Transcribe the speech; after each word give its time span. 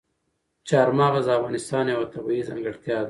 چار 0.67 0.87
مغز 0.99 1.25
د 1.29 1.35
افغانستان 1.39 1.85
یوه 1.93 2.11
طبیعي 2.13 2.43
ځانګړتیا 2.49 2.93
ده. 2.97 2.99